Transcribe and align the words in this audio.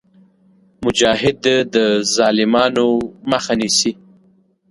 مجاهد 0.85 1.43
د 1.73 1.75
ظالمانو 2.15 2.87
مخه 3.31 3.53
نیسي. 3.59 3.91